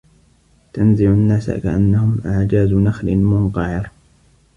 تَنزِعُ 0.73 1.05
النّاسَ 1.09 1.51
كَأَنَّهُم 1.51 2.21
أَعجازُ 2.25 2.73
نَخلٍ 2.73 3.15
مُنقَعِرٍ 3.15 3.91